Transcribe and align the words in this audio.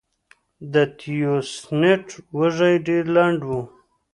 د 0.73 0.75
تیوسینټ 0.97 2.07
وږی 2.37 2.73
ډېر 2.87 3.03
لنډ 3.15 3.39
و 3.49 3.51